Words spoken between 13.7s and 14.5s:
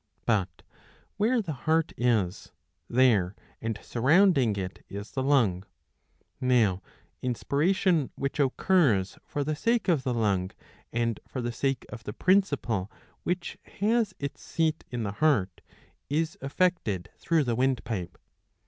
has its